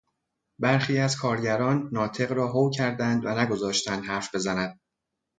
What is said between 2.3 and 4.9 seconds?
را هو کردند و نگذاشتند حرف بزند.